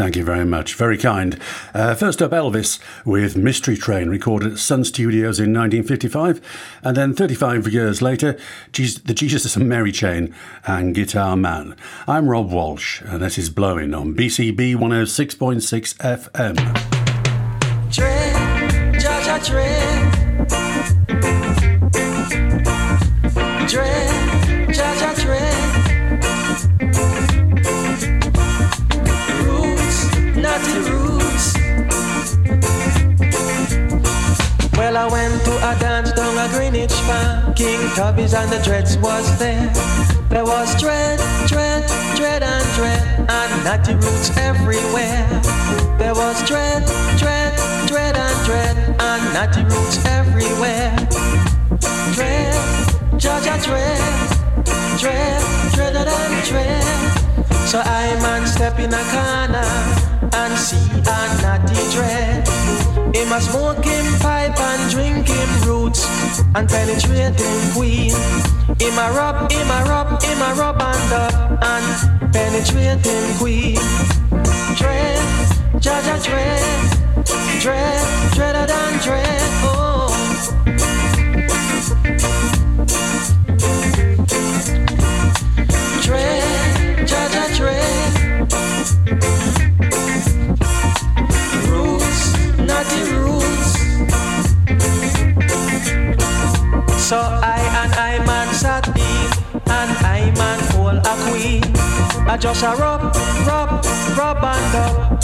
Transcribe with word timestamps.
Thank 0.00 0.16
you 0.16 0.24
very 0.24 0.46
much. 0.46 0.76
Very 0.76 0.96
kind. 0.96 1.38
Uh, 1.74 1.94
first 1.94 2.22
up, 2.22 2.30
Elvis 2.30 2.78
with 3.04 3.36
Mystery 3.36 3.76
Train, 3.76 4.08
recorded 4.08 4.52
at 4.52 4.58
Sun 4.58 4.84
Studios 4.84 5.38
in 5.38 5.52
1955. 5.52 6.40
And 6.82 6.96
then 6.96 7.12
35 7.12 7.68
years 7.68 8.00
later, 8.00 8.38
the 8.72 9.12
Jesus 9.14 9.56
and 9.56 9.68
Mary 9.68 9.92
Chain 9.92 10.34
and 10.66 10.94
Guitar 10.94 11.36
Man. 11.36 11.76
I'm 12.08 12.30
Rob 12.30 12.50
Walsh, 12.50 13.02
and 13.02 13.20
this 13.20 13.36
is 13.36 13.50
Blowing 13.50 13.92
on 13.92 14.14
BCB 14.14 14.74
106.6 14.74 15.94
FM. 15.98 16.56
Train, 17.92 18.98
Georgia. 18.98 19.38
Train, 19.44 20.19
Farm. 37.96 38.18
And 38.18 38.52
the 38.52 38.60
Dreads 38.62 38.96
was 38.98 39.38
there. 39.38 39.72
There 40.28 40.44
was 40.44 40.78
dread, 40.80 41.18
dread, 41.48 41.84
dread 42.16 42.42
and 42.42 42.66
dread, 42.74 43.02
and 43.28 43.64
natty 43.64 43.94
roots 43.94 44.30
everywhere. 44.36 45.26
There 45.98 46.14
was 46.14 46.46
dread, 46.46 46.84
dread, 47.18 47.52
dread 47.88 48.16
and 48.16 48.46
dread, 48.46 48.76
and 49.00 49.34
natty 49.34 49.62
roots 49.64 50.04
everywhere. 50.06 50.94
Dread, 52.14 52.54
Georgia 53.18 53.58
dread, 53.64 54.00
dread, 54.98 55.42
dreaded 55.74 56.08
and 56.08 56.44
dread. 56.46 56.84
So 57.66 57.80
I 57.80 58.14
man 58.22 58.46
step 58.46 58.78
in 58.78 58.92
a 58.92 59.04
corner 59.14 59.66
and 60.32 60.58
see 60.58 60.90
a 60.92 61.42
natty 61.42 61.90
dread. 61.92 62.49
Him 63.20 63.32
a 63.32 63.40
smoking 63.42 64.18
pipe 64.20 64.58
and 64.58 64.90
drinking 64.90 65.50
roots 65.66 66.08
and 66.54 66.66
penetrating 66.66 67.72
queen. 67.74 68.12
Him 68.80 68.96
a 68.96 69.12
rub, 69.12 69.52
him 69.52 69.70
a 69.70 69.84
rub, 69.84 70.22
him 70.22 70.40
a 70.40 70.54
rub 70.54 70.80
and 70.80 71.12
up 71.12 71.62
and 71.62 72.32
penetrating 72.32 73.36
queen. 73.36 73.76
Dread, 74.74 75.20
Jaja 75.84 76.16
dread, 76.24 77.60
dread, 77.60 78.32
dreader 78.32 78.66
than 78.66 78.98
dread. 79.02 79.50
Oh. 79.64 79.79
Just 102.40 102.62
a 102.62 102.74
rub, 102.76 103.02
rub, 103.46 103.84
rub 104.16 104.38
and 104.42 104.74
up. 104.74 105.22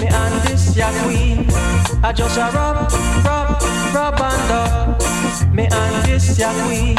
Me 0.00 0.08
and 0.08 0.34
this 0.42 0.76
ya 0.76 0.90
queen. 1.04 1.46
I 2.02 2.12
just 2.12 2.36
a 2.36 2.50
rub, 2.52 2.90
rub, 3.24 3.62
rub 3.94 4.20
and 4.20 4.50
up. 4.50 5.54
Me 5.54 5.68
and 5.70 6.04
this 6.04 6.36
ya 6.38 6.50
queen. 6.66 6.96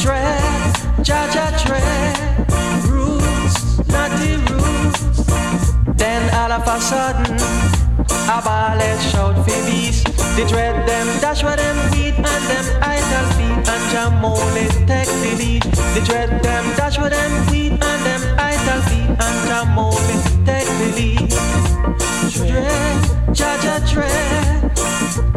Dread, 0.00 0.42
Jaja 1.04 1.46
dread, 1.66 2.16
roots, 2.88 3.86
naughty 3.88 4.36
roots. 4.48 5.26
Then 5.96 6.22
all 6.34 6.52
of 6.52 6.66
a 6.66 6.80
sudden, 6.80 7.36
a 8.32 8.40
ballet 8.42 8.96
shout 9.10 9.36
for 9.44 9.66
beast. 9.66 10.06
The 10.36 10.46
dread 10.48 10.88
them 10.88 11.06
dash 11.20 11.42
where 11.42 11.56
them 11.56 11.76
feet 11.90 12.14
and 12.14 12.44
them 12.50 12.66
idle 12.80 13.28
feet 13.36 13.68
and 13.68 13.90
jam 13.92 14.24
only 14.24 14.68
take 14.86 15.12
the 15.20 15.36
lead. 15.36 15.62
The 15.94 16.02
dread 16.06 16.42
them 16.42 16.64
dash 16.76 16.96
where 16.98 17.10
them 17.10 17.46
feet 17.48 17.72
and 17.72 18.06
them 18.06 18.17
feet 18.82 19.10
and 19.10 19.36
jam 19.48 19.78
only 19.78 20.18
take 20.44 20.68
lead. 20.96 21.30
Dread, 22.30 23.02
Jaja 23.32 23.76
dread. 23.90 24.58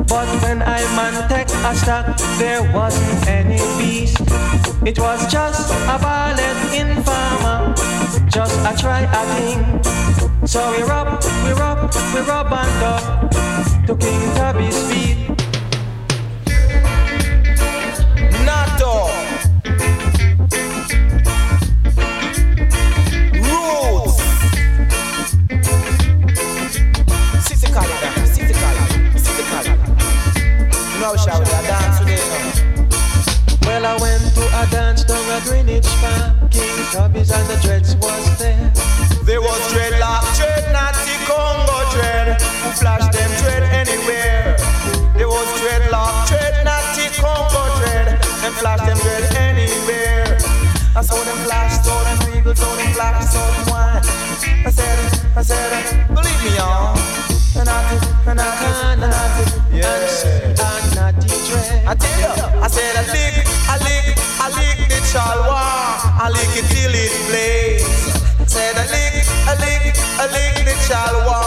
But 0.08 0.28
when 0.44 0.62
I 0.62 0.82
man 0.96 1.30
take 1.30 1.50
a 1.50 1.76
stock, 1.76 2.18
there 2.38 2.62
wasn't 2.74 3.28
any 3.28 3.60
beast. 3.78 4.20
It 4.86 5.00
was 5.00 5.32
just 5.32 5.72
a 5.72 5.98
ballet 5.98 6.80
informer, 6.80 7.74
just 8.28 8.58
a 8.60 8.76
try 8.82 9.02
a 9.02 9.24
thing. 9.36 9.62
So 10.46 10.60
we 10.72 10.84
rub, 10.84 11.24
we 11.46 11.52
rub, 11.54 11.94
we 12.14 12.22
rub 12.22 12.48
and 12.52 12.84
up 12.84 13.32
to 13.88 13.96
King 13.96 14.22
Tubby's 14.36 14.78
feet. 14.92 15.41
Tubby's 36.92 37.32
and 37.32 37.48
the 37.48 37.56
Dreads 37.64 37.96
was 37.96 38.38
there. 38.38 38.70
There 39.24 39.40
was 39.40 39.62
dreadlock, 39.72 40.28
dread, 40.36 40.74
Nazi 40.74 41.16
Congo 41.24 41.88
dread, 41.96 42.42
who 42.42 42.70
flash 42.72 43.08
them 43.16 43.32
dread 43.40 43.64
anywhere. 43.64 44.58
There 45.16 45.30
was 45.30 45.48
dreadlock, 45.62 46.28
dread, 46.28 46.66
Nazi 46.66 47.08
Congo 47.16 47.64
dread, 47.80 48.20
and 48.44 48.54
flash 48.60 48.84
them 48.84 48.98
dread 48.98 49.24
anywhere. 49.40 50.36
I 50.94 51.02
saw 51.02 51.16
them 51.24 51.38
flash, 51.48 51.80
saw 51.80 52.04
them 52.04 52.38
eagle, 52.38 52.56
saw 52.56 52.76
them 52.76 52.92
flash, 52.92 53.24
saw 53.32 53.40
them 53.40 53.72
wine. 53.72 54.04
I 54.68 54.70
said, 54.70 55.00
I 55.38 55.42
said, 55.44 56.08
believe 56.10 56.44
me, 56.44 56.58
y'all. 56.58 56.92
And 57.56 57.70
I 57.70 57.80
did, 57.88 58.04
and 58.28 58.42
I 58.42 58.52
did, 58.60 59.04
and 59.04 59.14
I 59.16 59.26
did. 59.40 59.62
And 60.60 60.96
Natty 60.96 61.28
dread. 61.48 61.86
I 61.88 61.96
tell 61.96 62.20
you, 62.20 62.31
blaze. 67.32 67.88
Said 68.46 68.76
I 68.76 68.86
lick, 68.92 69.24
I 69.48 69.54
lick, 69.64 69.96
I 70.20 70.26
lick 70.36 70.56
the 70.68 70.76
chalwa, 70.88 71.40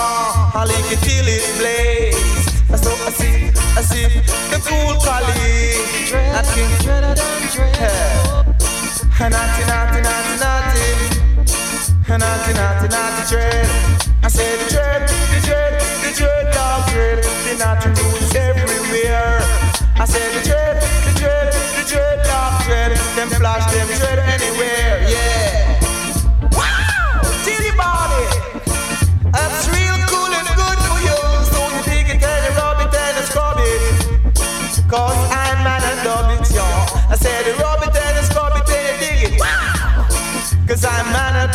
I 0.57 0.65
lick 0.65 0.89
it 0.89 1.01
till 1.05 1.29
it 1.29 1.45
blaze. 1.61 2.49
I 2.73 2.77
so 2.81 2.91
I 3.09 3.11
see, 3.13 3.53
I 3.79 3.83
see 3.85 4.09
the 4.51 4.59
cool 4.65 4.97
collie, 5.05 5.77
Dread, 6.09 6.45
dreader 6.81 7.15
than 7.21 7.43
dread. 7.53 7.97
naughty, 9.31 9.63
naughty, 9.71 10.01
naughty, 10.09 10.35
naughty, 10.45 10.87
And 12.09 12.21
naughty, 12.25 12.53
naughty, 12.61 12.89
naughty 12.89 13.23
dread. 13.29 13.69
I 14.25 14.29
said 14.29 14.57
the 14.61 14.67
dread, 14.73 15.03
the 15.33 15.41
dread, 15.47 15.73
the 16.05 16.11
dread, 16.17 16.45
dog 16.55 16.89
dread, 16.93 17.19
the 17.45 17.53
naughty 17.61 17.89
roots 18.01 18.35
everywhere. 18.35 19.41
I 20.01 20.05
said 20.07 20.29
the 20.33 20.43
dread, 20.49 20.77
the 21.07 21.13
dread, 21.21 21.53
the 21.77 21.85
dread, 21.91 22.25
dog 22.25 22.63
dread, 22.65 22.93
them 23.17 23.29
flash 23.39 23.65
them 23.73 23.89
dread 23.99 24.19
anywhere, 24.19 24.74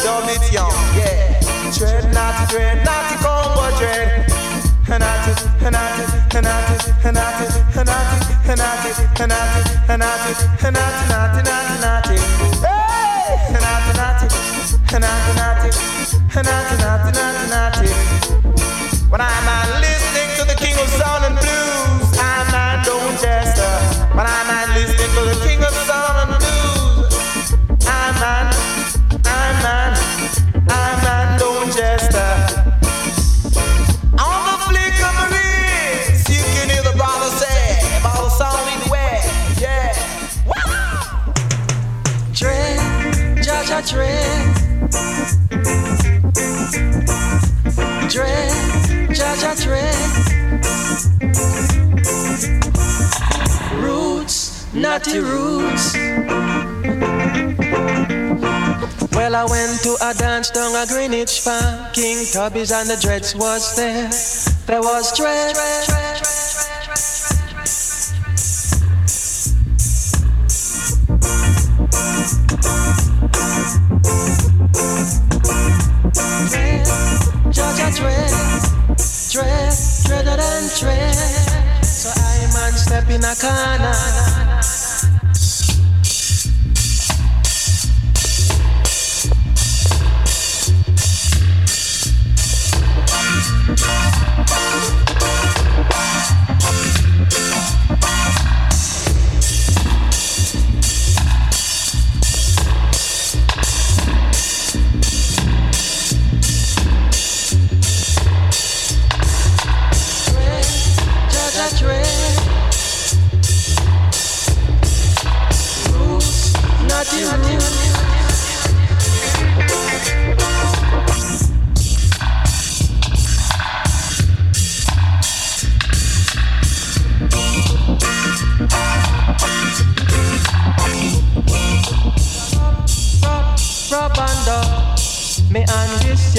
and 0.10 0.26
dub 0.26 0.30
it, 0.30 0.54
y'all. 0.54 0.72
Yeah. 0.98 1.40
Dread, 1.78 2.14
naughty, 2.14 2.46
dread, 2.52 2.86
naughty 2.86 3.16
Congo 3.22 3.78
dread. 3.78 4.26
Hanati, 4.90 5.34
hanati, 5.62 6.04
hanati, 6.34 6.76
hanati, 7.04 7.46
hanati, 7.74 8.18
hanati, 8.48 8.90
hanati, 9.06 9.54
hanati, 9.88 10.32
hanati, 10.62 11.04
naughty, 11.10 11.42
naughty, 11.46 11.76
naughty. 11.84 12.18
Hey! 12.66 13.38
Hanati, 13.54 13.92
naughty, 14.00 14.28
hanati, 14.92 15.32
naughty, 15.38 15.70
hanati, 16.34 16.76
naughty, 16.82 17.12
naughty, 17.18 17.46
naughty. 17.54 17.90
When 19.10 19.22
I'm 19.22 19.46
not 19.46 19.82
listening 19.82 20.30
to 20.38 20.44
the 20.46 20.56
king 20.56 20.74
of 20.78 20.90
sound 20.90 21.19
roots. 55.18 55.96
Well, 59.14 59.36
I 59.36 59.46
went 59.50 59.82
to 59.82 59.98
a 60.04 60.14
dance 60.14 60.52
down 60.52 60.76
a 60.76 60.86
Greenwich 60.86 61.40
Farm. 61.40 61.92
King 61.94 62.26
Tubby's 62.32 62.72
and 62.72 62.90
the 62.90 62.98
Dreads 63.02 63.36
was 63.36 63.76
there. 63.76 64.10
There 64.68 64.82
was 64.82 65.18
Dread. 65.18 65.56
Judge 77.52 77.98
dread, 77.98 78.32
dread, 79.32 79.74
dreader 80.06 80.38
than 80.38 80.70
dread. 80.80 81.16
So 81.84 82.10
I 82.10 82.48
man 82.54 82.74
step 82.74 83.10
in 83.10 83.24
a 83.24 83.36
corner. 83.36 84.49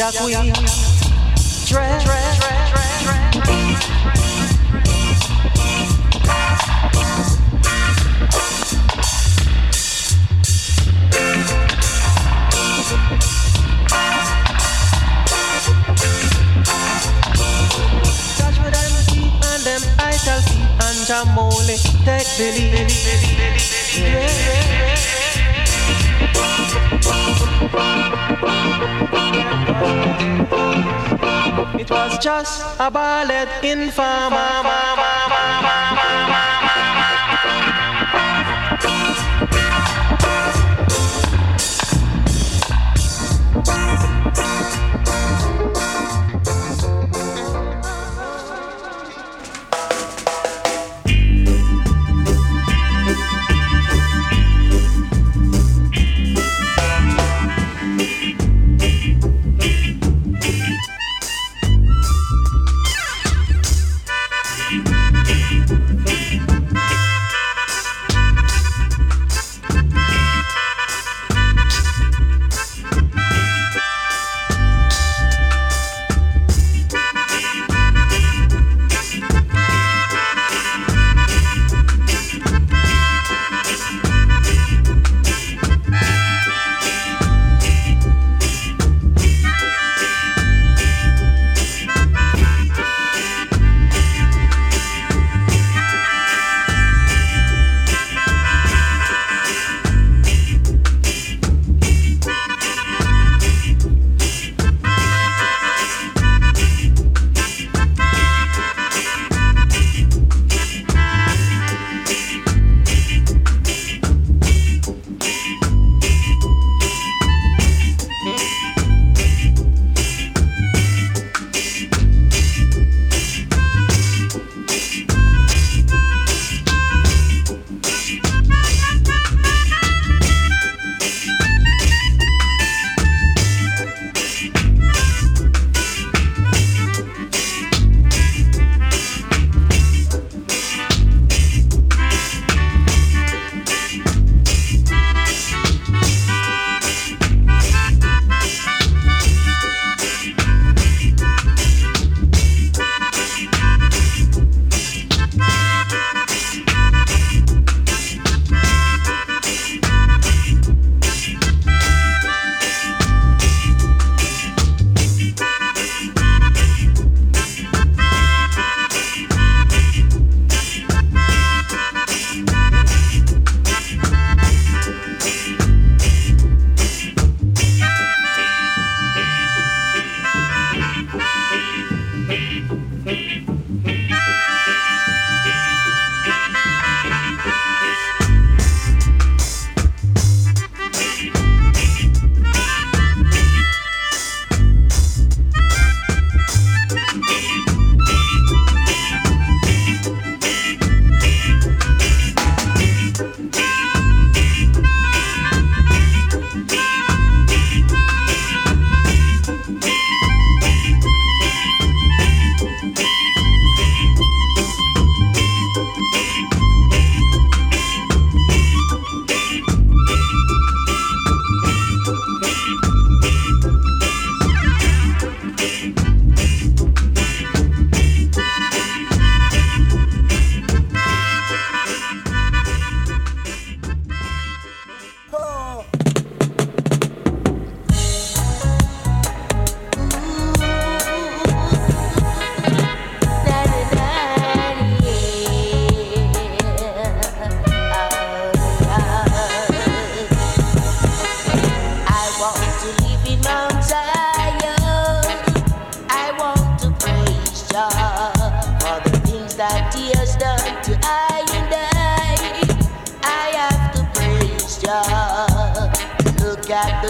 Queen. 0.09 0.53
Dread, 1.67 2.01
Jamoli 21.11 21.77
take 22.05 22.29
the 22.39 22.53
lead. 22.55 22.91
It 31.79 31.91
was 31.91 32.19
just 32.19 32.63
a 32.79 32.91
ballet 32.91 33.47
in 33.63 33.91
farmer. 33.91 34.61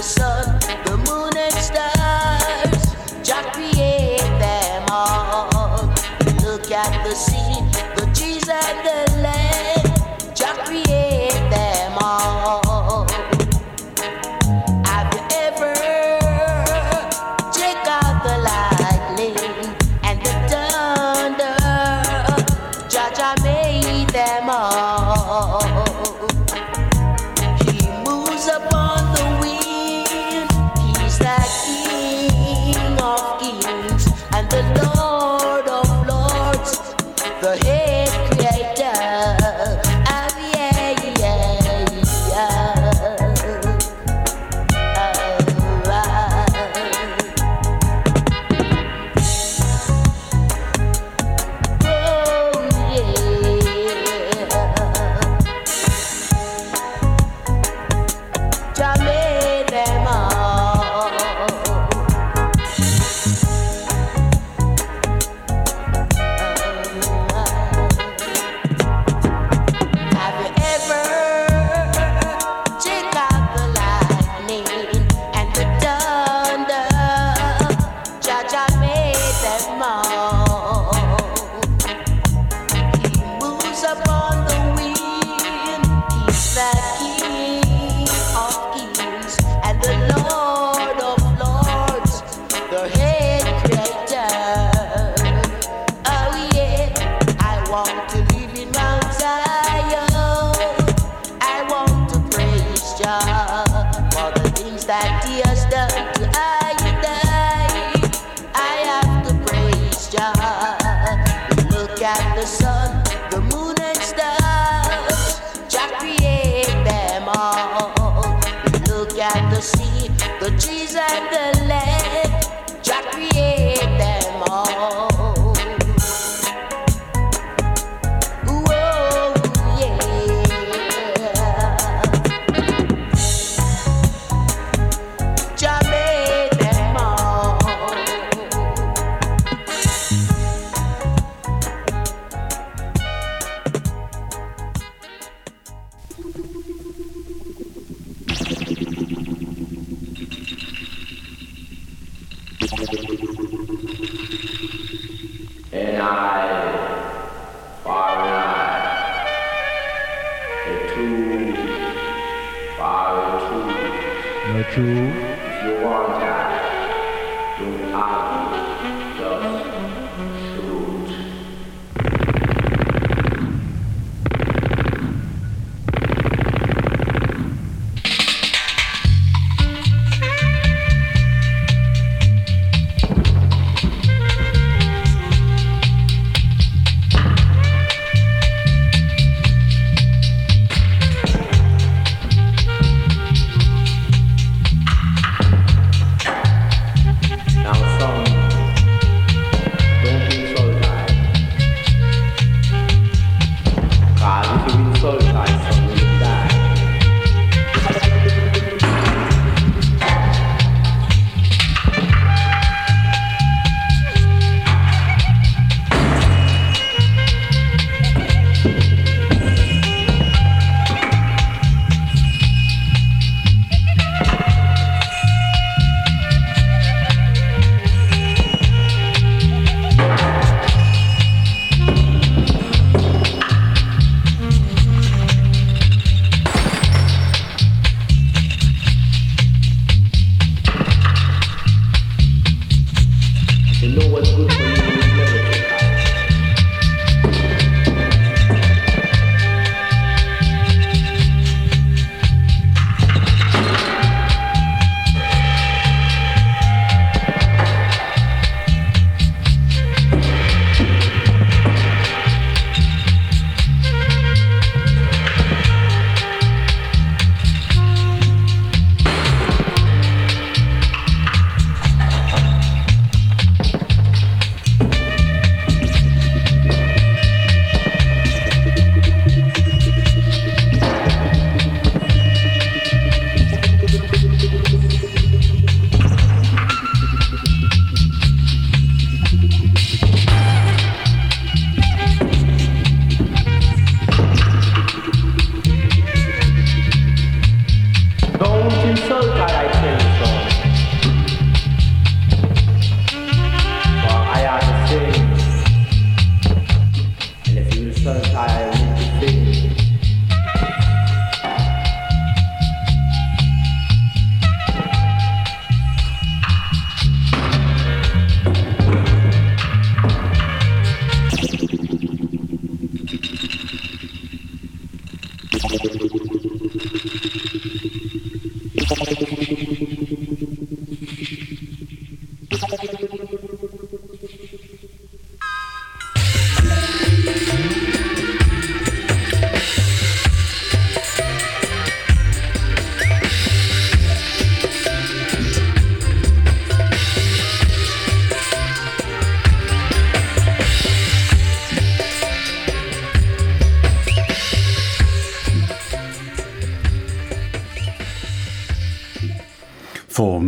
the 0.00 0.02
sun. 0.02 0.29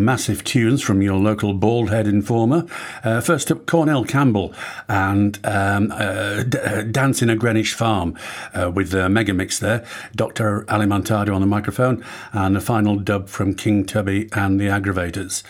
Massive 0.03 0.43
tunes 0.43 0.83
from 0.83 1.01
your 1.01 1.17
local 1.17 1.55
bald 1.55 1.91
head 1.91 2.09
informer. 2.09 2.67
Uh, 3.05 3.21
first 3.21 3.53
up, 3.53 3.67
Cornell 3.67 4.05
Campbell 4.05 4.53
and 4.89 5.39
um, 5.45 5.93
uh, 5.93 6.43
D- 6.43 6.59
uh, 6.59 6.83
Dance 6.83 7.23
in 7.23 7.31
a 7.31 7.37
Greenwich 7.37 7.73
Farm 7.73 8.19
uh, 8.53 8.71
with 8.75 8.91
the 8.91 9.09
mega 9.09 9.33
mix 9.33 9.61
there. 9.61 9.85
Dr. 10.17 10.65
Alimantado 10.65 11.35
on 11.35 11.41
the 11.41 11.47
microphone, 11.47 12.05
and 12.33 12.57
the 12.57 12.61
final 12.61 12.97
dub 12.97 13.29
from 13.29 13.55
King 13.55 13.85
Tubby 13.85 14.29
and 14.33 14.61
the 14.61 14.67
Aggrovators. 14.67 15.45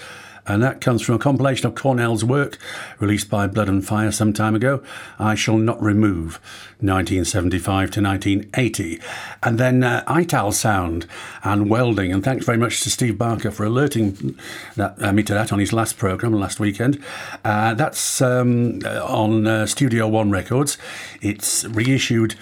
And 0.47 0.63
that 0.63 0.81
comes 0.81 1.03
from 1.03 1.15
a 1.15 1.19
compilation 1.19 1.67
of 1.67 1.75
Cornell's 1.75 2.25
work 2.25 2.59
released 2.99 3.31
by 3.31 3.47
Blood 3.47 3.69
and 3.69 3.87
Fire 3.87 4.11
some 4.11 4.33
time 4.33 4.55
ago. 4.55 4.83
I 5.19 5.35
Shall 5.35 5.57
Not 5.57 5.81
Remove, 5.81 6.41
1975 6.81 7.93
to 7.93 8.03
1980. 8.03 9.01
And 9.43 9.59
then 9.59 9.85
uh, 9.85 10.03
Ital 10.07 10.51
Sound 10.51 11.07
and 11.45 11.71
Welding. 11.71 12.13
And 12.13 12.25
thanks 12.25 12.45
very 12.45 12.59
much 12.59 12.81
to 12.83 12.91
Steve 12.91 13.17
Barker 13.17 13.53
for 13.53 13.65
alerting 13.65 14.37
that, 14.75 15.01
uh, 15.01 15.13
me 15.13 15.23
to 15.23 15.35
that 15.35 15.53
on 15.53 15.61
his 15.61 15.73
last 15.73 15.97
programme 15.97 16.33
last 16.33 16.59
weekend. 16.59 17.03
Uh, 17.45 17.75
that's 17.75 18.21
um, 18.21 18.81
on 18.85 19.47
uh, 19.47 19.67
Studio 19.67 20.09
One 20.09 20.31
Records. 20.31 20.77
It's 21.21 21.65
reissued 21.67 22.35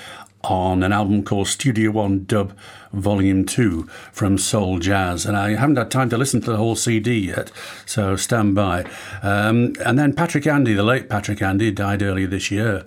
on 0.42 0.82
an 0.82 0.92
album 0.92 1.22
called 1.22 1.48
Studio 1.48 1.90
One 1.90 2.24
Dub 2.24 2.56
Volume 2.92 3.44
2 3.44 3.82
from 4.12 4.38
Soul 4.38 4.78
Jazz. 4.78 5.24
And 5.26 5.36
I 5.36 5.54
haven't 5.54 5.76
had 5.76 5.90
time 5.90 6.10
to 6.10 6.18
listen 6.18 6.40
to 6.42 6.50
the 6.50 6.56
whole 6.56 6.76
CD 6.76 7.18
yet, 7.18 7.50
so 7.86 8.16
stand 8.16 8.54
by. 8.54 8.84
Um, 9.22 9.74
and 9.84 9.98
then 9.98 10.14
Patrick 10.14 10.46
Andy, 10.46 10.74
the 10.74 10.82
late 10.82 11.08
Patrick 11.08 11.40
Andy, 11.42 11.70
died 11.70 12.02
earlier 12.02 12.26
this 12.26 12.50
year. 12.50 12.84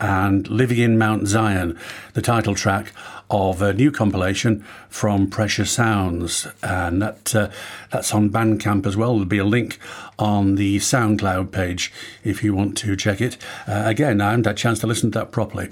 And 0.00 0.48
Living 0.48 0.78
in 0.78 0.96
Mount 0.96 1.26
Zion, 1.26 1.78
the 2.14 2.22
title 2.22 2.54
track 2.54 2.92
of 3.30 3.62
a 3.62 3.72
new 3.72 3.92
compilation 3.92 4.64
from 4.88 5.28
Pressure 5.30 5.64
Sounds, 5.64 6.48
and 6.62 7.00
that 7.00 7.34
uh, 7.34 7.48
that's 7.90 8.12
on 8.12 8.28
Bandcamp 8.28 8.86
as 8.86 8.96
well. 8.96 9.12
There'll 9.12 9.26
be 9.26 9.38
a 9.38 9.44
link 9.44 9.78
on 10.18 10.56
the 10.56 10.78
SoundCloud 10.78 11.52
page 11.52 11.92
if 12.24 12.42
you 12.42 12.54
want 12.54 12.76
to 12.78 12.96
check 12.96 13.20
it. 13.20 13.36
Uh, 13.68 13.82
again, 13.86 14.20
I 14.20 14.30
haven't 14.30 14.46
had 14.46 14.56
a 14.56 14.58
chance 14.58 14.80
to 14.80 14.86
listen 14.86 15.12
to 15.12 15.20
that 15.20 15.32
properly. 15.32 15.70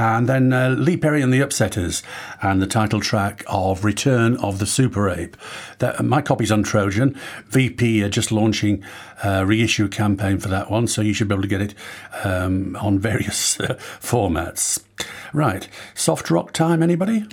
And 0.00 0.26
then 0.26 0.50
uh, 0.54 0.70
Lee 0.70 0.96
Perry 0.96 1.20
and 1.20 1.30
the 1.30 1.40
Upsetters, 1.40 2.02
and 2.40 2.62
the 2.62 2.66
title 2.66 3.02
track 3.02 3.44
of 3.46 3.84
Return 3.84 4.38
of 4.38 4.58
the 4.58 4.64
Super 4.64 5.10
Ape. 5.10 5.36
That, 5.78 6.02
my 6.02 6.22
copy's 6.22 6.50
on 6.50 6.62
Trojan. 6.62 7.20
VP 7.48 8.02
are 8.02 8.08
just 8.08 8.32
launching 8.32 8.82
a 9.22 9.44
reissue 9.44 9.88
campaign 9.88 10.38
for 10.38 10.48
that 10.48 10.70
one, 10.70 10.86
so 10.86 11.02
you 11.02 11.12
should 11.12 11.28
be 11.28 11.34
able 11.34 11.42
to 11.42 11.48
get 11.48 11.60
it 11.60 11.74
um, 12.24 12.76
on 12.76 12.98
various 13.10 13.60
uh, 13.60 13.74
formats. 14.00 14.82
Right, 15.34 15.68
soft 15.94 16.30
rock 16.30 16.52
time, 16.52 16.82
anybody? 16.82 17.26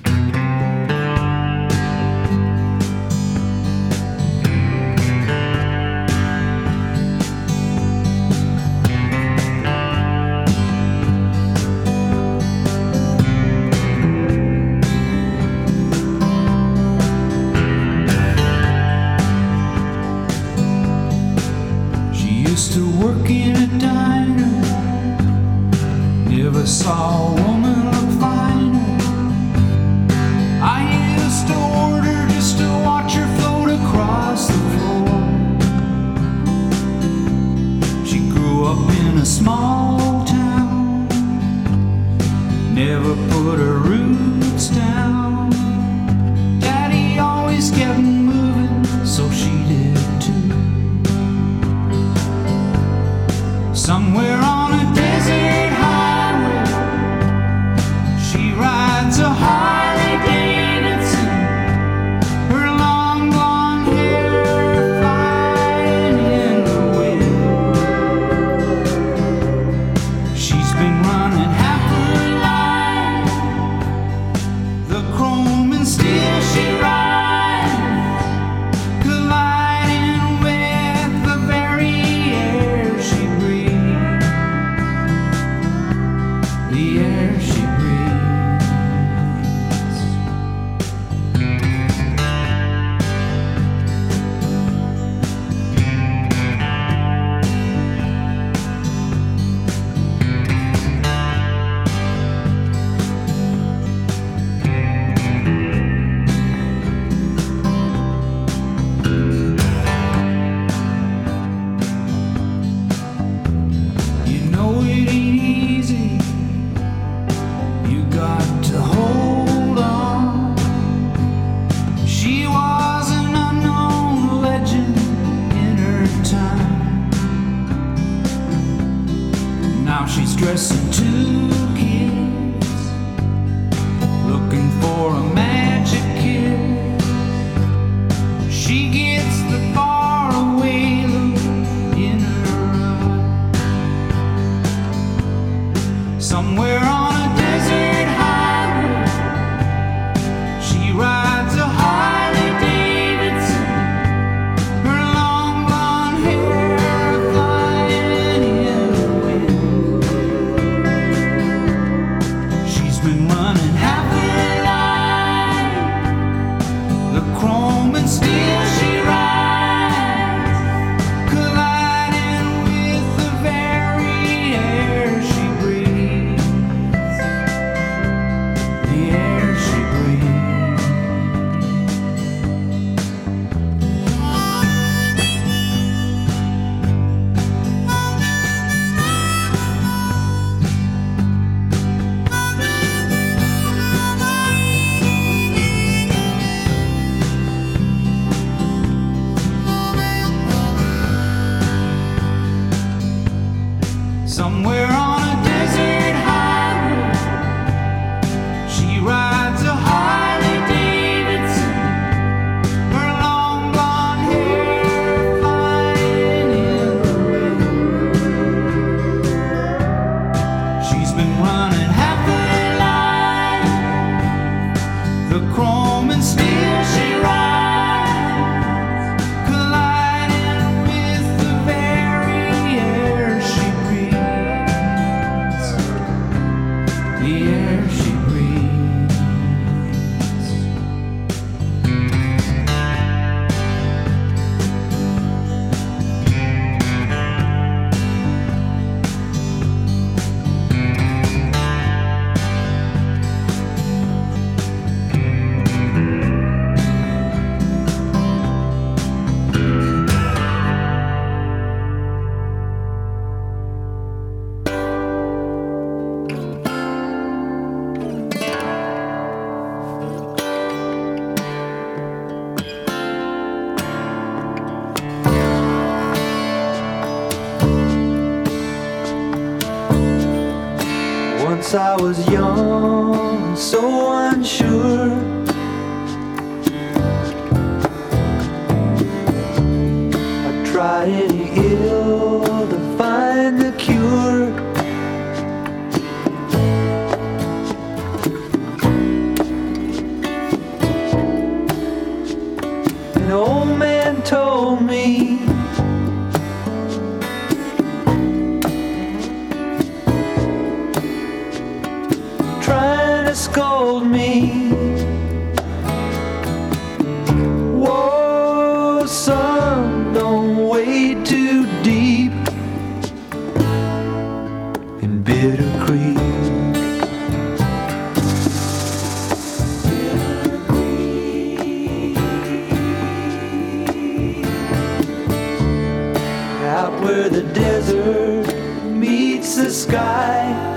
top 336.88 337.02
where 337.02 337.28
the 337.28 337.44
desert 337.54 338.48
meets 338.86 339.56
the 339.56 339.70
sky. 339.70 340.77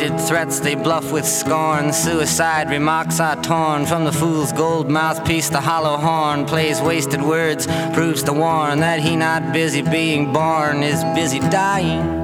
Pointed 0.00 0.20
threats 0.26 0.60
they 0.60 0.74
bluff 0.74 1.12
with 1.12 1.26
scorn. 1.26 1.92
Suicide 1.92 2.70
remarks 2.70 3.20
are 3.20 3.36
torn 3.42 3.84
from 3.84 4.06
the 4.06 4.12
fool's 4.12 4.50
gold 4.50 4.88
mouthpiece. 4.88 5.50
The 5.50 5.60
hollow 5.60 5.98
horn 5.98 6.46
plays 6.46 6.80
wasted 6.80 7.20
words, 7.20 7.66
proves 7.92 8.22
to 8.22 8.32
warn 8.32 8.80
that 8.80 9.00
he 9.00 9.14
not 9.14 9.52
busy 9.52 9.82
being 9.82 10.32
born 10.32 10.82
is 10.82 11.04
busy 11.14 11.40
dying. 11.50 12.19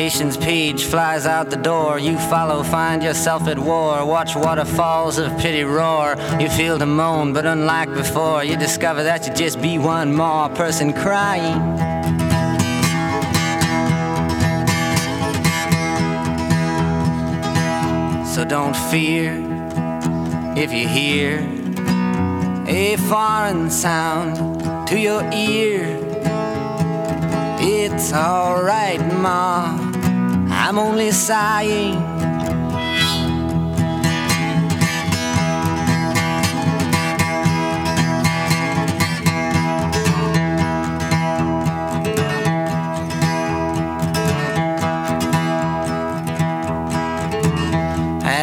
Temptation's 0.00 0.38
page 0.38 0.84
flies 0.84 1.26
out 1.26 1.50
the 1.50 1.58
door. 1.58 1.98
You 1.98 2.16
follow, 2.16 2.62
find 2.62 3.02
yourself 3.02 3.46
at 3.46 3.58
war. 3.58 4.06
Watch 4.06 4.34
waterfalls 4.34 5.18
of 5.18 5.36
pity 5.38 5.62
roar. 5.62 6.16
You 6.40 6.48
feel 6.48 6.78
the 6.78 6.86
moan, 6.86 7.34
but 7.34 7.44
unlike 7.44 7.92
before, 7.92 8.42
you 8.42 8.56
discover 8.56 9.02
that 9.02 9.26
you 9.26 9.34
just 9.34 9.60
be 9.60 9.76
one 9.76 10.14
more 10.14 10.48
person 10.48 10.94
crying. 10.94 11.60
So 18.24 18.46
don't 18.46 18.74
fear 18.90 19.36
if 20.56 20.72
you 20.72 20.88
hear 20.88 21.40
a 22.66 22.96
foreign 22.96 23.68
sound 23.68 24.88
to 24.88 24.98
your 24.98 25.22
ear. 25.30 25.98
It's 27.62 28.14
alright, 28.14 29.00
Ma. 29.20 29.89
I'm 30.62 30.78
only 30.78 31.10
sighing. 31.10 32.09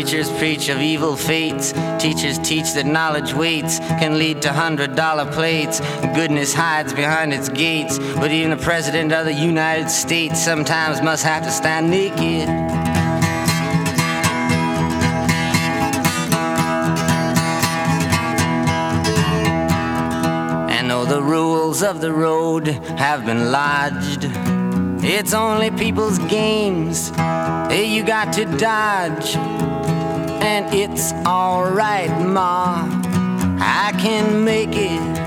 Preachers 0.00 0.30
preach 0.38 0.68
of 0.68 0.80
evil 0.80 1.16
fates, 1.16 1.72
teachers 1.98 2.38
teach 2.38 2.72
that 2.72 2.86
knowledge 2.86 3.34
waits 3.34 3.80
can 3.80 4.16
lead 4.16 4.40
to 4.40 4.52
hundred 4.52 4.94
dollar 4.94 5.28
plates. 5.32 5.80
Goodness 6.14 6.54
hides 6.54 6.92
behind 6.92 7.34
its 7.34 7.48
gates, 7.48 7.98
but 7.98 8.30
even 8.30 8.50
the 8.50 8.62
president 8.62 9.12
of 9.12 9.24
the 9.24 9.32
United 9.32 9.90
States 9.90 10.40
sometimes 10.40 11.02
must 11.02 11.24
have 11.24 11.42
to 11.42 11.50
stand 11.50 11.90
naked. 11.90 12.48
And 20.76 20.88
though 20.88 21.06
the 21.06 21.20
rules 21.20 21.82
of 21.82 22.00
the 22.00 22.12
road 22.12 22.68
have 22.68 23.26
been 23.26 23.50
lodged, 23.50 24.30
it's 25.02 25.34
only 25.34 25.72
people's 25.72 26.20
games 26.20 27.08
you 27.72 28.04
got 28.04 28.32
to 28.34 28.44
dodge. 28.58 29.77
And 30.40 30.72
it's 30.74 31.12
alright, 31.26 32.10
Ma, 32.20 32.86
I 33.60 33.92
can 33.98 34.44
make 34.44 34.70
it. 34.72 35.18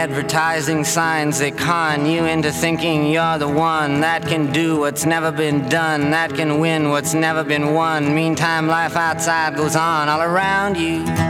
Advertising 0.00 0.82
signs 0.84 1.38
they 1.38 1.50
con 1.50 2.06
you 2.06 2.24
into 2.24 2.50
thinking 2.50 3.06
you're 3.06 3.38
the 3.38 3.48
one 3.48 4.00
that 4.00 4.26
can 4.26 4.50
do 4.50 4.78
what's 4.80 5.04
never 5.04 5.30
been 5.30 5.68
done, 5.68 6.10
that 6.10 6.34
can 6.34 6.58
win 6.58 6.88
what's 6.88 7.14
never 7.14 7.44
been 7.44 7.74
won. 7.74 8.14
Meantime, 8.14 8.66
life 8.66 8.96
outside 8.96 9.56
goes 9.56 9.76
on 9.76 10.08
all 10.08 10.22
around 10.22 10.76
you. 10.76 11.29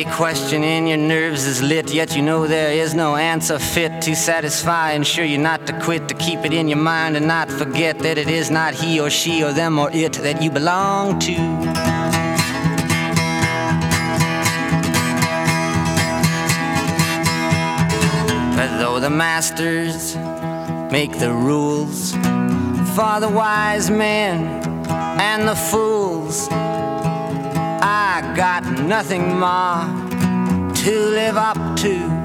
A 0.00 0.04
question 0.04 0.64
in 0.64 0.86
your 0.86 0.96
nerves 0.96 1.44
is 1.44 1.60
lit, 1.60 1.92
yet 1.92 2.16
you 2.16 2.22
know 2.22 2.46
there 2.46 2.72
is 2.72 2.94
no 2.94 3.16
answer 3.16 3.58
fit 3.58 4.00
to 4.00 4.16
satisfy. 4.16 4.92
Ensure 4.92 5.26
you 5.26 5.36
not 5.36 5.66
to 5.66 5.78
quit, 5.78 6.08
to 6.08 6.14
keep 6.14 6.38
it 6.38 6.54
in 6.54 6.68
your 6.68 6.78
mind 6.78 7.18
and 7.18 7.28
not 7.28 7.50
forget 7.50 7.98
that 7.98 8.16
it 8.16 8.30
is 8.30 8.50
not 8.50 8.72
he 8.72 8.98
or 8.98 9.10
she 9.10 9.44
or 9.44 9.52
them 9.52 9.78
or 9.78 9.90
it 9.90 10.14
that 10.14 10.40
you 10.40 10.50
belong 10.50 11.18
to. 11.18 11.34
But 18.56 18.78
though 18.78 19.00
the 19.00 19.10
masters 19.10 20.16
make 20.90 21.18
the 21.18 21.30
rules 21.30 22.12
for 22.96 23.20
the 23.20 23.30
wise 23.30 23.90
men 23.90 24.46
and 25.20 25.46
the 25.46 25.56
fools, 25.56 26.48
I 28.20 28.36
got 28.36 28.64
nothing 28.82 29.38
more 29.38 29.86
to 30.74 30.90
live 30.90 31.38
up 31.38 31.56
to. 31.78 32.19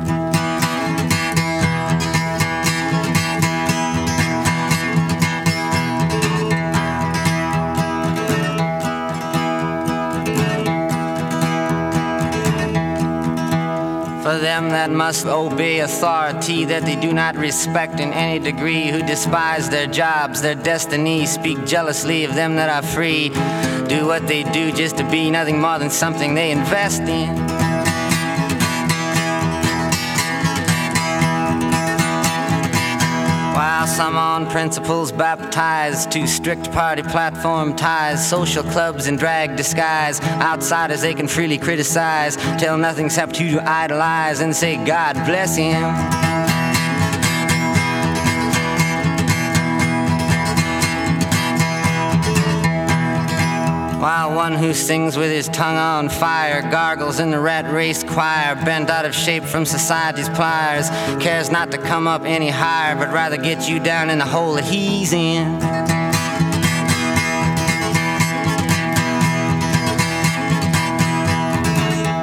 For 14.26 14.40
them 14.40 14.70
that 14.70 14.90
must 14.90 15.28
obey 15.28 15.82
authority 15.82 16.66
that 16.66 16.82
they 16.82 16.96
do 16.96 17.14
not 17.14 17.36
respect 17.36 18.00
in 18.00 18.12
any 18.12 18.40
degree, 18.40 18.88
who 18.88 19.04
despise 19.04 19.70
their 19.70 19.86
jobs, 19.86 20.42
their 20.42 20.56
destiny, 20.56 21.28
speak 21.28 21.64
jealously 21.68 22.24
of 22.24 22.34
them 22.34 22.56
that 22.56 22.68
are 22.68 22.82
free, 22.82 23.30
do 23.88 24.08
what 24.08 24.26
they 24.26 24.42
do 24.42 24.72
just 24.72 24.98
to 24.98 25.08
be 25.12 25.30
nothing 25.30 25.62
more 25.62 25.78
than 25.78 25.92
something 25.92 26.34
they 26.34 26.50
invest 26.50 27.02
in. 27.02 27.55
While 33.86 33.94
some 33.94 34.18
on 34.18 34.50
principles 34.50 35.12
baptized 35.12 36.10
to 36.14 36.26
strict 36.26 36.72
party 36.72 37.04
platform 37.04 37.76
ties, 37.76 38.28
social 38.28 38.64
clubs 38.64 39.06
in 39.06 39.16
drag 39.16 39.56
disguise, 39.58 40.20
outsiders 40.22 41.02
they 41.02 41.14
can 41.14 41.28
freely 41.28 41.60
criticize, 41.60 42.36
tell 42.58 42.80
nothing 42.80 43.06
except 43.06 43.38
who 43.38 43.52
to 43.52 43.70
idolize 43.70 44.40
and 44.40 44.56
say, 44.56 44.84
God 44.84 45.14
bless 45.28 45.56
him. 45.56 46.25
While 54.06 54.36
one 54.36 54.54
who 54.54 54.76
sings 54.76 55.18
with 55.18 55.32
his 55.32 55.48
tongue 55.48 55.78
on 55.78 56.10
fire 56.10 56.62
gargles 56.62 57.20
in 57.20 57.32
the 57.32 57.40
rat 57.40 57.74
race 57.74 58.04
choir, 58.04 58.54
bent 58.64 58.88
out 58.92 59.04
of 59.04 59.16
shape 59.16 59.44
from 59.44 59.66
society's 59.66 60.30
pliers, 60.30 60.92
cares 61.20 61.50
not 61.50 61.72
to 61.72 61.80
come 61.80 62.08
up 62.08 62.22
any 62.24 62.50
higher, 62.52 62.96
but 62.96 63.12
rather 63.12 63.36
get 63.36 63.68
you 63.68 63.80
down 63.80 64.12
in 64.12 64.20
the 64.20 64.26
hole 64.26 64.54
that 64.54 64.64
he's 64.64 65.12
in. 65.12 65.58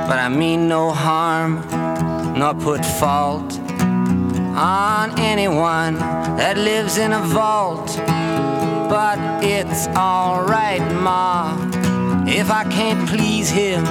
But 0.06 0.18
I 0.20 0.28
mean 0.28 0.68
no 0.68 0.92
harm, 0.92 1.68
nor 2.38 2.54
put 2.54 2.86
fault 2.86 3.58
on 3.58 5.18
anyone 5.18 5.96
that 6.38 6.56
lives 6.56 6.96
in 6.96 7.12
a 7.12 7.22
vault. 7.22 7.88
But 8.88 9.42
it's 9.42 9.86
alright, 9.96 10.82
Ma, 11.00 11.56
if 12.26 12.50
I 12.50 12.64
can't 12.64 13.08
please 13.08 13.50
him. 13.50 13.84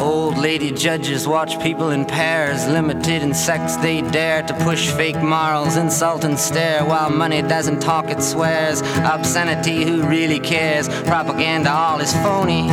Old 0.00 0.38
lady 0.38 0.72
judges 0.72 1.28
watch 1.28 1.60
people 1.60 1.90
in 1.90 2.04
pairs, 2.04 2.66
limited 2.66 3.22
in 3.22 3.34
sex 3.34 3.76
they 3.76 4.00
dare 4.00 4.42
to 4.42 4.54
push 4.64 4.90
fake 4.90 5.20
morals, 5.20 5.76
insult 5.76 6.24
and 6.24 6.38
stare 6.38 6.84
while 6.84 7.10
money 7.10 7.42
doesn't 7.42 7.80
talk, 7.80 8.10
it 8.10 8.22
swears. 8.22 8.80
Obscenity, 9.04 9.84
who 9.84 10.02
really 10.08 10.40
cares? 10.40 10.88
Propaganda, 11.04 11.70
all 11.70 12.00
is 12.00 12.12
phony. 12.14 12.70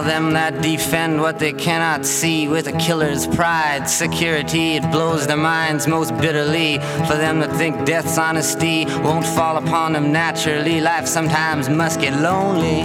Them 0.00 0.32
that 0.32 0.60
defend 0.60 1.20
what 1.20 1.38
they 1.38 1.52
cannot 1.52 2.04
see 2.04 2.48
with 2.48 2.66
a 2.66 2.72
killer's 2.72 3.26
pride, 3.28 3.88
security, 3.88 4.76
it 4.76 4.90
blows 4.90 5.26
their 5.26 5.36
minds 5.36 5.86
most 5.86 6.16
bitterly. 6.16 6.78
For 7.06 7.16
them 7.16 7.38
that 7.40 7.54
think 7.56 7.84
death's 7.84 8.18
honesty 8.18 8.86
won't 9.04 9.24
fall 9.24 9.56
upon 9.56 9.92
them 9.92 10.10
naturally, 10.10 10.80
life 10.80 11.06
sometimes 11.06 11.68
must 11.68 12.00
get 12.00 12.20
lonely. 12.20 12.82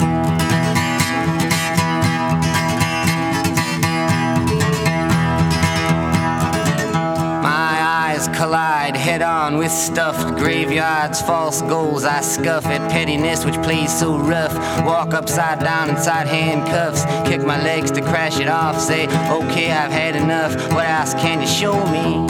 My 7.42 7.78
eyes 7.82 8.28
collide 8.38 8.75
head 9.06 9.22
on 9.22 9.60
with 9.60 9.72
stuffed 9.72 10.36
graveyards, 10.36 11.22
false 11.22 11.62
goals. 11.62 12.04
I 12.04 12.22
scuff 12.22 12.66
at 12.66 12.90
pettiness, 12.90 13.46
which 13.46 13.54
plays 13.62 13.96
so 13.96 14.18
rough. 14.18 14.56
Walk 14.84 15.14
upside 15.14 15.60
down 15.60 15.92
inside 15.92 16.26
handcuffs, 16.26 17.06
kick 17.30 17.46
my 17.46 17.62
legs 17.62 17.92
to 17.92 18.02
crash 18.02 18.40
it 18.40 18.48
off. 18.48 18.80
Say, 18.80 19.06
okay, 19.06 19.72
I've 19.72 19.92
had 19.92 20.16
enough. 20.16 20.56
What 20.74 20.86
else 20.86 21.14
can 21.14 21.40
you 21.40 21.48
show 21.48 21.76
me? 21.92 22.26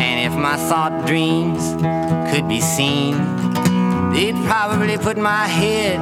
And 0.00 0.32
if 0.32 0.38
my 0.38 0.56
thought 0.68 1.06
dreams 1.08 1.74
could 2.30 2.48
be 2.48 2.60
seen, 2.60 3.16
they'd 4.12 4.36
probably 4.46 4.96
put 4.96 5.18
my 5.18 5.46
head 5.46 5.98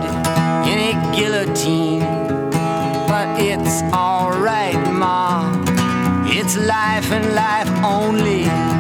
in 0.69 0.79
a 0.91 1.17
guillotine 1.17 2.27
but 3.17 3.41
it's 3.41 3.83
alright, 3.95 4.75
It's 6.29 6.57
life 6.57 7.11
and 7.13 7.35
life 7.35 7.71
only. 7.85 8.76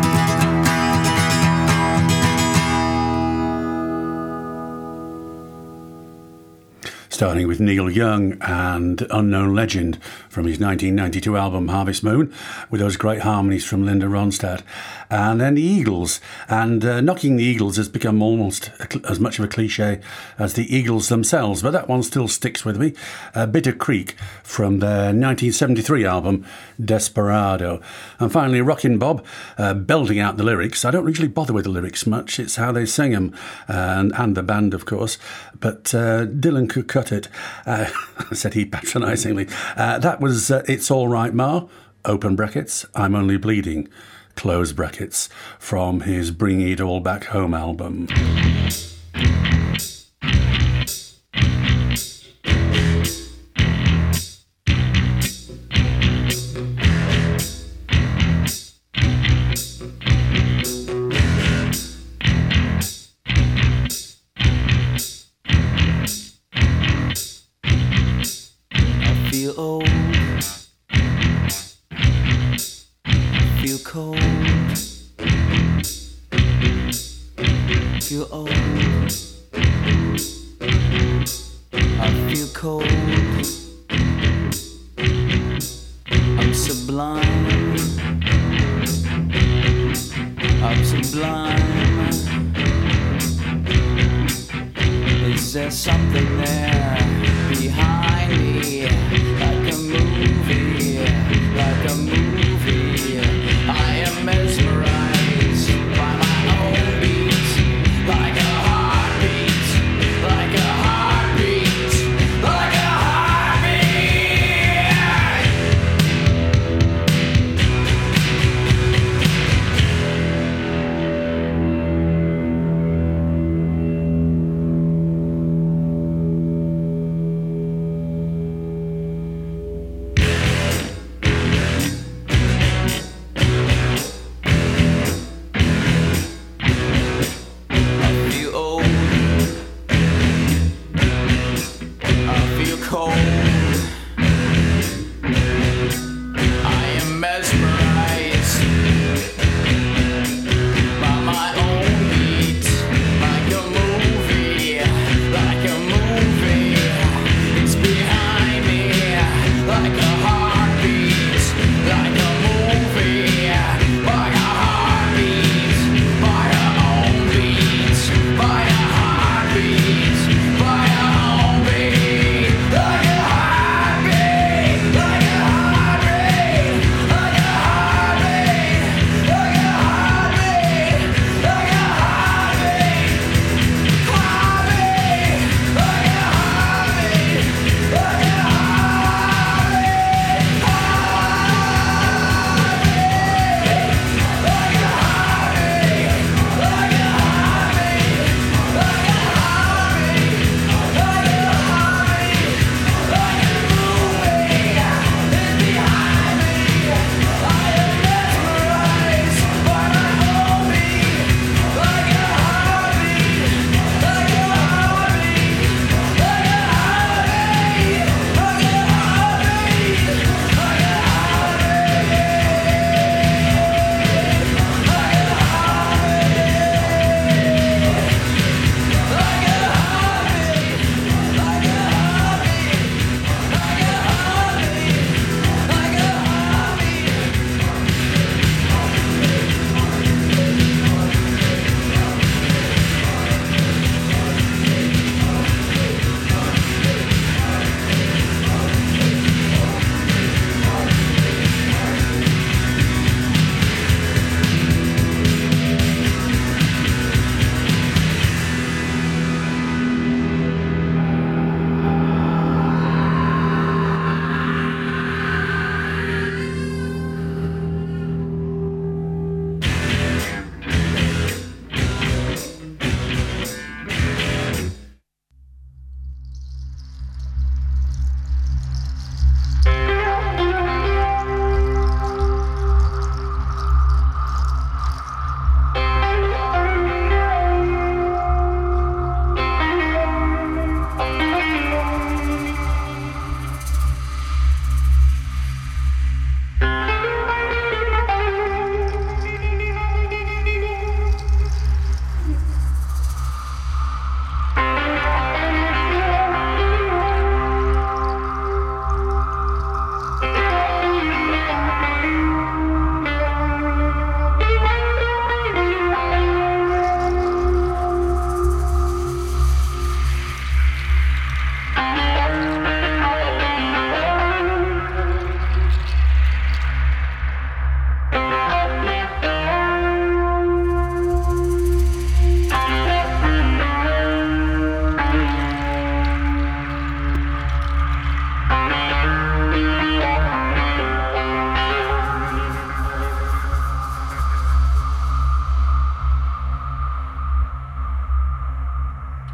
Starting 7.16 7.48
with 7.48 7.60
Neil 7.60 7.88
Young 7.88 8.36
and 8.42 9.00
Unknown 9.10 9.54
Legend 9.54 9.96
from 10.28 10.44
his 10.44 10.60
1992 10.60 11.34
album 11.34 11.68
Harvest 11.68 12.04
Moon, 12.04 12.30
with 12.68 12.82
those 12.82 12.98
great 12.98 13.22
harmonies 13.22 13.64
from 13.64 13.86
Linda 13.86 14.04
Ronstadt. 14.04 14.60
And 15.08 15.40
then 15.40 15.54
the 15.54 15.62
Eagles. 15.62 16.20
And 16.46 16.84
uh, 16.84 17.00
Knocking 17.00 17.36
the 17.36 17.44
Eagles 17.44 17.78
has 17.78 17.88
become 17.88 18.20
almost 18.20 18.70
as 19.08 19.18
much 19.18 19.38
of 19.38 19.46
a 19.46 19.48
cliche 19.48 20.00
as 20.38 20.52
the 20.52 20.76
Eagles 20.76 21.08
themselves, 21.08 21.62
but 21.62 21.70
that 21.70 21.88
one 21.88 22.02
still 22.02 22.28
sticks 22.28 22.66
with 22.66 22.76
me. 22.76 22.92
Uh, 23.34 23.46
Bitter 23.46 23.72
Creek 23.72 24.16
from 24.42 24.80
their 24.80 25.06
1973 25.06 26.04
album 26.04 26.44
Desperado. 26.78 27.80
And 28.18 28.30
finally, 28.30 28.60
Rockin' 28.60 28.98
Bob, 28.98 29.24
uh, 29.56 29.72
belting 29.72 30.18
out 30.18 30.36
the 30.36 30.44
lyrics. 30.44 30.84
I 30.84 30.90
don't 30.90 31.06
usually 31.06 31.28
bother 31.28 31.54
with 31.54 31.64
the 31.64 31.70
lyrics 31.70 32.06
much, 32.06 32.38
it's 32.38 32.56
how 32.56 32.72
they 32.72 32.84
sing 32.84 33.12
them, 33.12 33.34
and, 33.68 34.12
and 34.16 34.36
the 34.36 34.42
band, 34.42 34.74
of 34.74 34.84
course. 34.84 35.16
But 35.58 35.94
uh, 35.94 36.26
Dylan 36.26 36.68
could 36.68 36.88
it, 37.12 37.28
uh, 37.66 37.86
said 38.32 38.54
he 38.54 38.64
patronisingly. 38.64 39.48
Uh, 39.76 39.98
that 39.98 40.20
was 40.20 40.50
uh, 40.50 40.62
It's 40.68 40.90
All 40.90 41.08
Right, 41.08 41.34
Ma, 41.34 41.66
open 42.04 42.36
brackets, 42.36 42.86
I'm 42.94 43.14
Only 43.14 43.36
Bleeding, 43.36 43.88
close 44.34 44.72
brackets, 44.72 45.28
from 45.58 46.00
his 46.00 46.30
Bring 46.30 46.60
It 46.60 46.80
All 46.80 47.00
Back 47.00 47.24
Home 47.26 47.54
album. 47.54 48.08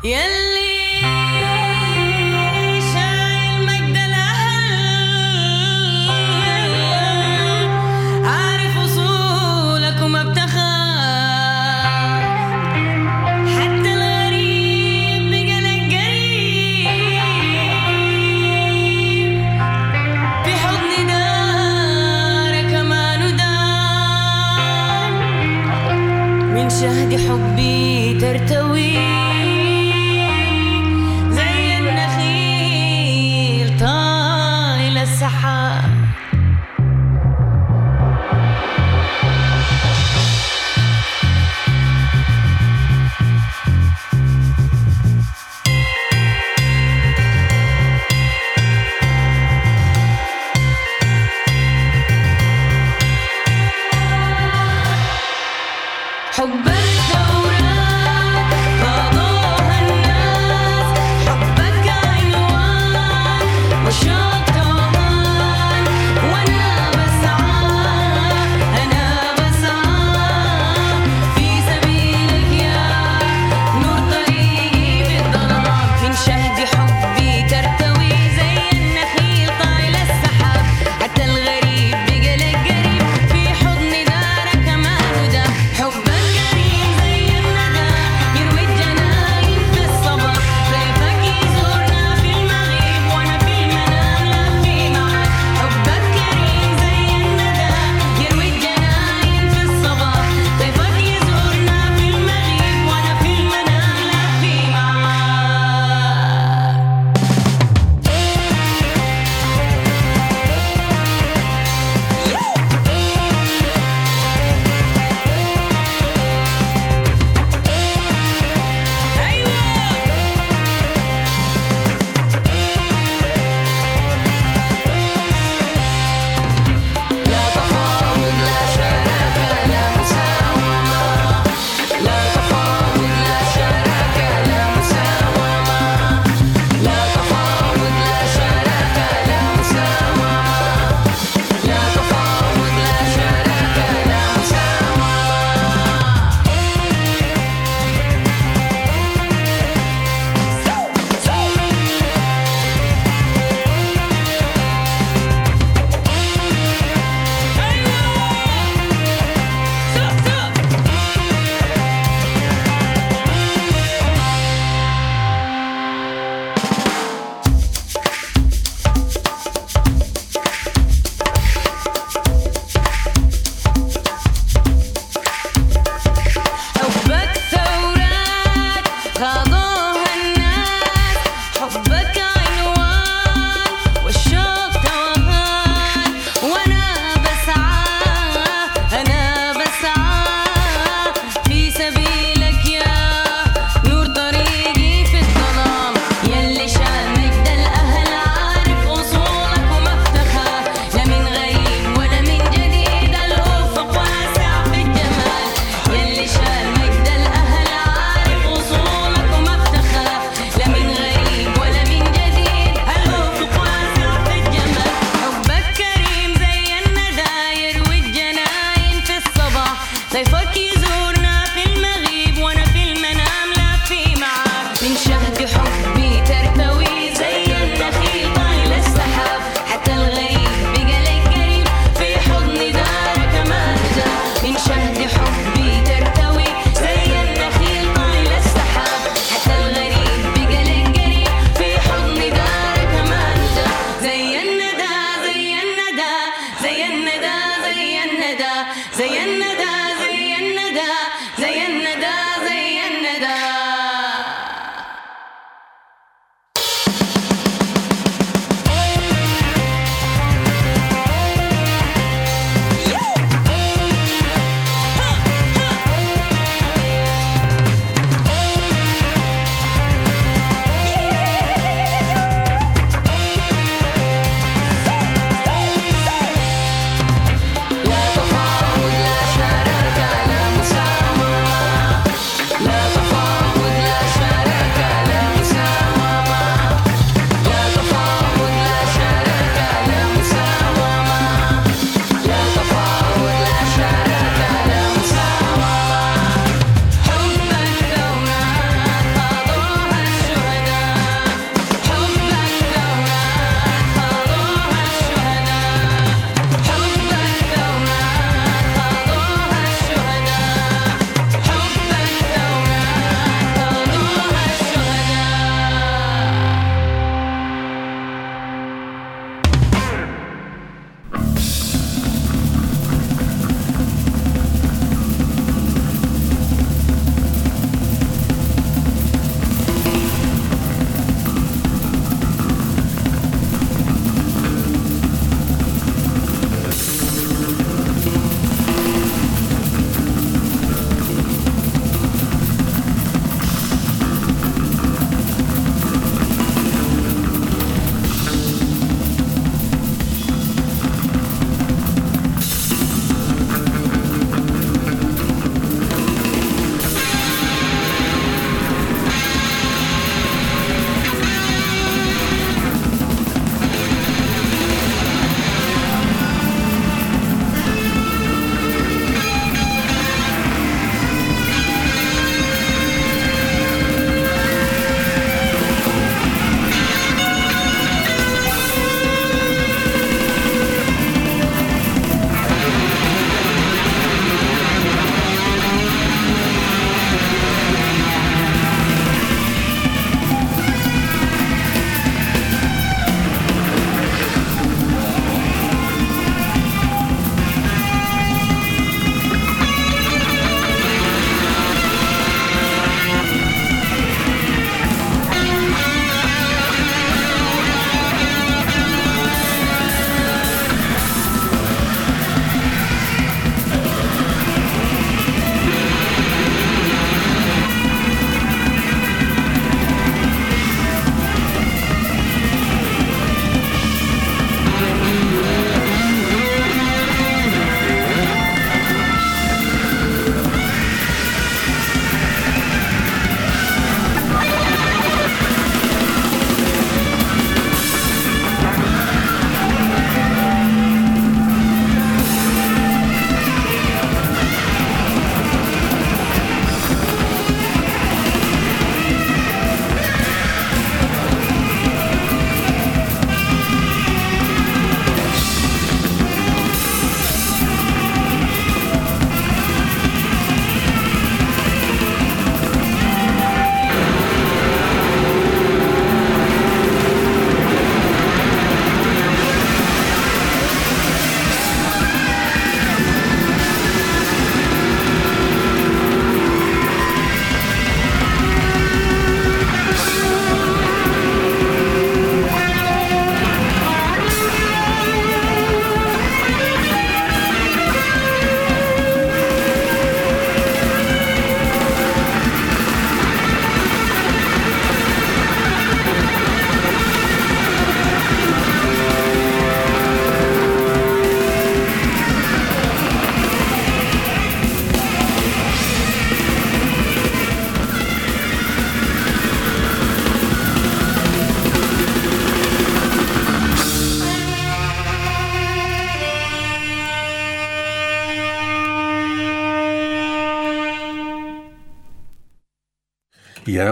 眼。 0.03 0.52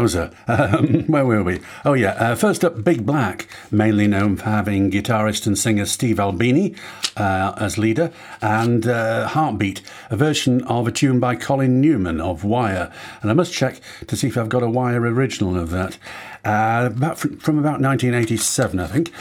Um, 0.50 1.04
where 1.06 1.24
were 1.24 1.42
we? 1.42 1.60
Oh, 1.84 1.94
yeah. 1.94 2.10
Uh, 2.12 2.34
first 2.34 2.64
up, 2.64 2.82
Big 2.82 3.06
Black, 3.06 3.46
mainly 3.70 4.06
known 4.06 4.36
for 4.36 4.44
having 4.44 4.90
guitarist 4.90 5.46
and 5.46 5.58
singer 5.58 5.86
Steve 5.86 6.18
Albini 6.18 6.74
uh, 7.16 7.54
as 7.56 7.78
leader, 7.78 8.12
and 8.42 8.86
uh, 8.86 9.28
Heartbeat, 9.28 9.80
a 10.10 10.16
version 10.16 10.62
of 10.64 10.86
a 10.88 10.92
tune 10.92 11.20
by 11.20 11.36
Colin 11.36 11.80
Newman 11.80 12.20
of 12.20 12.44
Wire. 12.44 12.92
And 13.22 13.30
I 13.30 13.34
must 13.34 13.52
check 13.52 13.80
to 14.06 14.16
see 14.16 14.28
if 14.28 14.36
I've 14.36 14.48
got 14.48 14.62
a 14.62 14.68
Wire 14.68 15.02
original 15.02 15.56
of 15.56 15.70
that. 15.70 15.98
Uh, 16.44 16.90
about, 16.92 17.18
from 17.18 17.58
about 17.58 17.80
1987, 17.80 18.80
I 18.80 18.86
think. 18.86 19.12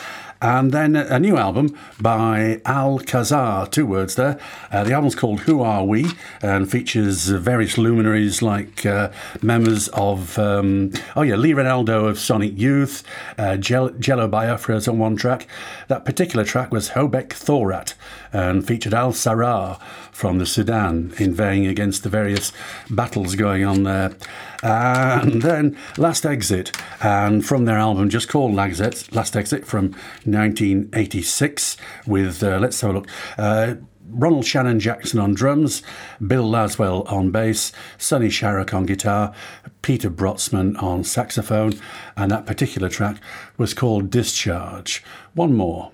And 0.41 0.71
then 0.71 0.95
a 0.95 1.19
new 1.19 1.35
album 1.35 1.77
by 1.99 2.61
Al 2.65 2.99
Kazar, 2.99 3.69
two 3.69 3.85
words 3.85 4.15
there. 4.15 4.39
Uh, 4.71 4.85
the 4.85 4.93
album's 4.93 5.15
called 5.15 5.41
Who 5.41 5.61
Are 5.61 5.83
We 5.83 6.05
and 6.41 6.71
features 6.71 7.27
various 7.27 7.77
luminaries 7.77 8.41
like 8.41 8.85
uh, 8.85 9.11
members 9.41 9.89
of, 9.89 10.39
um, 10.39 10.93
oh 11.17 11.23
yeah, 11.23 11.35
Lee 11.35 11.53
Ranaldo 11.53 12.05
of 12.05 12.17
Sonic 12.17 12.57
Youth, 12.57 13.03
uh, 13.37 13.57
Jell- 13.57 13.89
Jello 13.89 14.29
Biafra's 14.29 14.87
on 14.87 14.97
one 14.97 15.17
track. 15.17 15.45
That 15.89 16.05
particular 16.05 16.45
track 16.45 16.71
was 16.71 16.91
Hobek 16.91 17.29
Thorat 17.29 17.95
and 18.31 18.65
featured 18.65 18.93
Alsarah 18.93 19.81
from 20.13 20.37
the 20.37 20.45
Sudan 20.45 21.13
inveighing 21.17 21.65
against 21.65 22.03
the 22.03 22.09
various 22.09 22.53
battles 22.89 23.35
going 23.35 23.65
on 23.65 23.83
there. 23.83 24.15
And 24.61 25.41
then 25.41 25.77
Last 25.97 26.25
Exit, 26.25 26.75
and 27.01 27.45
from 27.45 27.63
their 27.63 27.77
album 27.77 28.09
just 28.09 28.27
called 28.27 28.53
Last 28.53 29.13
Last 29.13 29.37
Exit 29.37 29.65
from 29.65 29.95
1986, 30.31 31.77
with, 32.07 32.43
uh, 32.43 32.57
let's 32.59 32.79
have 32.81 32.91
a 32.91 32.93
look. 32.93 33.07
Uh, 33.37 33.75
Ronald 34.11 34.45
Shannon 34.45 34.79
Jackson 34.79 35.19
on 35.19 35.33
drums, 35.33 35.83
Bill 36.25 36.49
Laswell 36.49 37.09
on 37.11 37.31
bass, 37.31 37.71
Sonny 37.97 38.29
Sharrock 38.29 38.73
on 38.73 38.85
guitar, 38.85 39.33
Peter 39.81 40.09
Brötzmann 40.09 40.81
on 40.81 41.03
saxophone, 41.03 41.73
and 42.17 42.31
that 42.31 42.45
particular 42.45 42.89
track 42.89 43.17
was 43.57 43.73
called 43.73 44.09
Discharge. 44.09 45.03
One 45.33 45.55
more. 45.55 45.91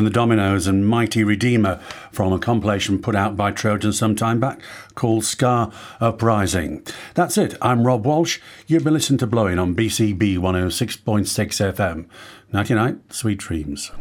And 0.00 0.06
the 0.06 0.10
Dominoes 0.10 0.66
and 0.66 0.88
Mighty 0.88 1.22
Redeemer 1.22 1.78
from 2.10 2.32
a 2.32 2.38
compilation 2.38 3.02
put 3.02 3.14
out 3.14 3.36
by 3.36 3.50
Trojan 3.50 3.92
some 3.92 4.16
time 4.16 4.40
back 4.40 4.62
called 4.94 5.26
Ska 5.26 5.70
Uprising. 6.00 6.86
That's 7.12 7.36
it. 7.36 7.54
I'm 7.60 7.86
Rob 7.86 8.06
Walsh. 8.06 8.40
You've 8.66 8.82
been 8.82 8.94
listening 8.94 9.18
to 9.18 9.26
Blowing 9.26 9.58
on 9.58 9.74
BCB 9.74 10.38
106.6 10.38 11.74
FM. 11.74 12.06
Nighty 12.50 12.72
night, 12.72 12.96
sweet 13.12 13.40
dreams. 13.40 13.92